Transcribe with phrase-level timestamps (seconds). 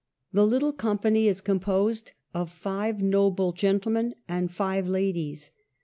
[0.33, 5.51] The little company is composed of five noble gentlemen and five ladies.